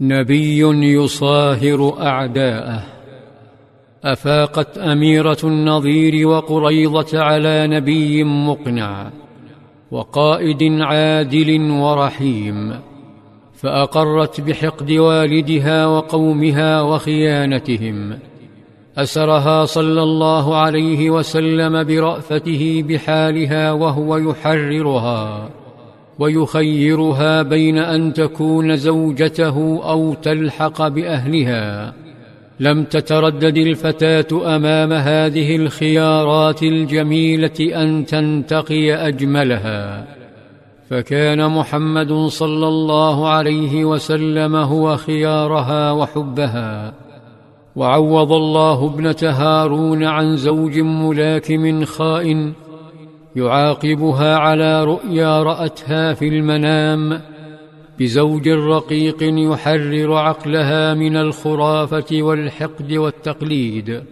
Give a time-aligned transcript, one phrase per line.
[0.00, 0.58] نبي
[0.94, 2.82] يصاهر أعداءه.
[4.04, 9.10] أفاقت أميرة النظير وقريضة على نبي مقنع
[9.90, 12.74] وقائد عادل ورحيم
[13.54, 18.18] فأقرت بحقد والدها وقومها وخيانتهم.
[18.98, 25.50] أسرها صلى الله عليه وسلم برأفته بحالها وهو يحررها.
[26.18, 31.92] ويخيرها بين أن تكون زوجته أو تلحق بأهلها.
[32.60, 40.06] لم تتردد الفتاة أمام هذه الخيارات الجميلة أن تنتقي أجملها.
[40.90, 46.92] فكان محمد صلى الله عليه وسلم هو خيارها وحبها.
[47.76, 52.52] وعوض الله ابنة هارون عن زوج ملاكم خائن
[53.38, 57.20] يعاقبها على رؤيا رأتها في المنام
[57.98, 64.02] بزوج رقيق يحرر عقلها من الخرافة والحقد والتقليد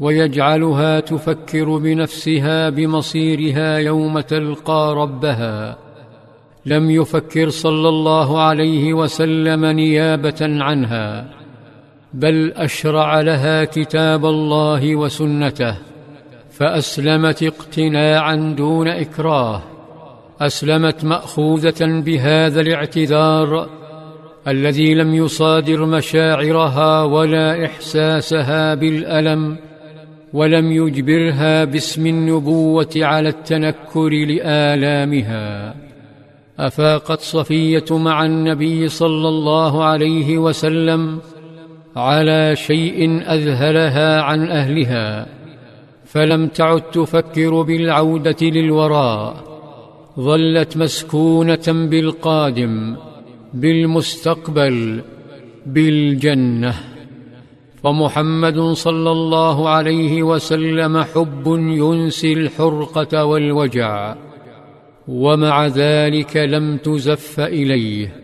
[0.00, 5.78] ويجعلها تفكر بنفسها بمصيرها يوم تلقى ربها.
[6.66, 11.30] لم يفكر صلى الله عليه وسلم نيابة عنها
[12.14, 15.87] بل أشرع لها كتاب الله وسنته.
[16.58, 19.62] فأسلمت اقتناعا دون إكراه
[20.40, 23.68] أسلمت مأخوذة بهذا الاعتذار
[24.48, 29.56] الذي لم يصادر مشاعرها ولا إحساسها بالألم
[30.32, 35.74] ولم يجبرها باسم النبوة على التنكر لآلامها.
[36.58, 41.18] أفاقت صفية مع النبي صلى الله عليه وسلم
[41.96, 45.38] على شيء أذهلها عن أهلها.
[46.12, 49.44] فلم تعد تفكر بالعودة للوراء
[50.20, 52.96] ظلت مسكونة بالقادم
[53.54, 55.00] بالمستقبل
[55.66, 56.74] بالجنة.
[57.82, 61.44] فمحمد صلى الله عليه وسلم حب
[61.82, 64.14] ينسي الحرقة والوجع
[65.08, 68.16] ومع ذلك لم تزف إليه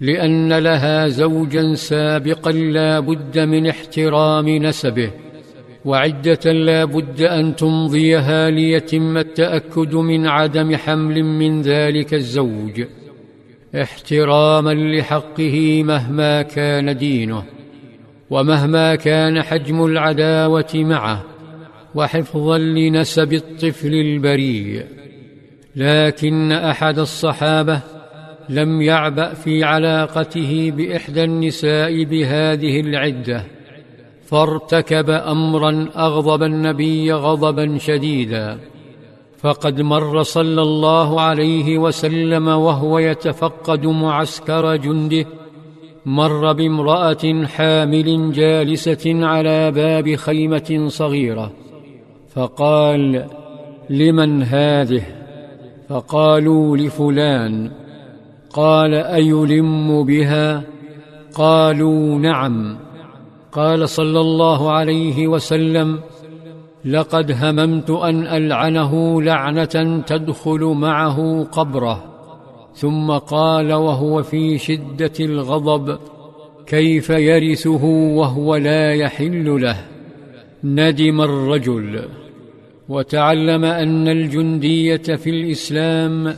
[0.00, 5.10] لأن لها زوجا سابقا لا بد من احترام نسبه.
[5.84, 12.82] وعدة لا بد أن تمضيها ليتم التأكد من عدم حمل من ذلك الزوج.
[13.74, 17.42] احتراما لحقه مهما كان دينه
[18.30, 21.24] ومهما كان حجم العداوة معه
[21.94, 24.84] وحفظا لنسب الطفل البريء.
[25.76, 27.80] لكن أحد الصحابة
[28.48, 33.44] لم يعبأ في علاقته بإحدى النساء بهذه العدة.
[34.30, 38.58] فارتكب أمرا أغضب النبي غضبا شديدا
[39.38, 45.26] فقد مر صلى الله عليه وسلم وهو يتفقد معسكر جنده
[46.06, 51.52] مر بامرأة حامل جالسة على باب خيمة صغيرة
[52.34, 53.26] فقال
[53.90, 55.02] لمن هذه؟
[55.88, 57.70] فقالوا لفلان.
[58.52, 60.62] قال أيلم بها؟
[61.34, 62.76] قالوا نعم.
[63.52, 66.00] قال صلى الله عليه وسلم
[66.84, 72.04] لقد هممت أن ألعنه لعنة تدخل معه قبره
[72.74, 75.98] ثم قال وهو في شدة الغضب
[76.66, 79.76] كيف يرثه وهو لا يحل له؟
[80.64, 82.02] ندم الرجل.
[82.88, 86.36] وتعلم أن الجندية في الإسلام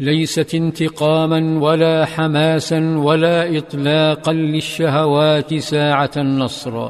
[0.00, 6.88] ليست انتقاما ولا حماسا ولا إطلاقا للشهوات ساعة النصر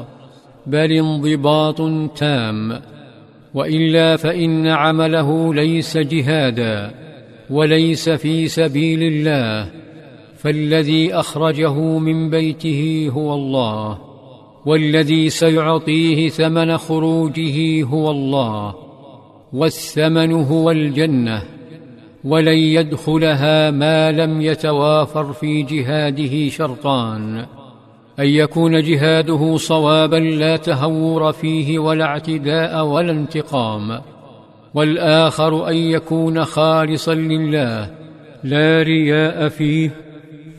[0.67, 1.81] بل انضباط
[2.15, 2.81] تام
[3.53, 6.91] وإلا فإن عمله ليس جهادا
[7.49, 9.71] وليس في سبيل الله
[10.37, 13.97] فالذي أخرجه من بيته هو الله
[14.65, 18.75] والذي سيعطيه ثمن خروجه هو الله
[19.53, 21.58] والثمن هو الجنة.
[22.23, 27.45] ولن يدخلها ما لم يتوافر في جهاده شرطان.
[28.19, 34.01] أن يكون جهاده صوابا لا تهور فيه ولا اعتداء ولا انتقام.
[34.73, 37.89] والآخر أن يكون خالصا لله
[38.43, 39.91] لا رياء فيه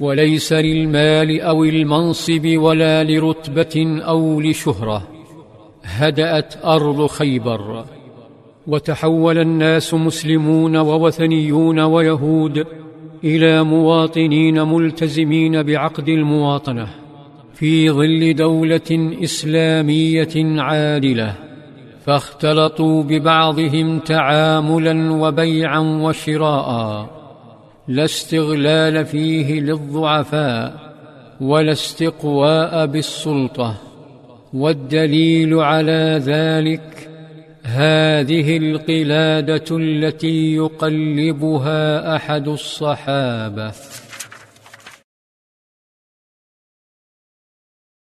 [0.01, 5.09] وليس للمال أو المنصب ولا لرتبة أو لشهرة.
[5.85, 7.85] هدأت أرض خيبر.
[8.67, 12.67] وتحول الناس مسلمون ووثنيون ويهود
[13.25, 16.89] إلى مواطنين ملتزمين بعقد المواطنة
[17.55, 21.35] في ظل دولة إسلامية عادلة
[22.07, 27.11] فاختلطوا ببعضهم تعاملا وبيعا وشراء.
[27.89, 30.93] لا استغلال فيه للضعفاء
[31.41, 33.75] ولا استقواء بالسلطة
[34.55, 37.10] والدليل على ذلك
[37.71, 43.73] هذه القلادة التي يقلبها أحد الصحابة.